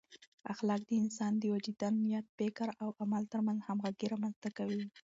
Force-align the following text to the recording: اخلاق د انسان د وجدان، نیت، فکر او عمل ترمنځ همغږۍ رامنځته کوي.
اخلاق 0.53 0.81
د 0.85 0.91
انسان 1.03 1.33
د 1.37 1.43
وجدان، 1.53 1.93
نیت، 2.03 2.25
فکر 2.37 2.67
او 2.81 2.89
عمل 3.01 3.23
ترمنځ 3.33 3.59
همغږۍ 3.67 4.07
رامنځته 4.13 4.49
کوي. 4.57 4.83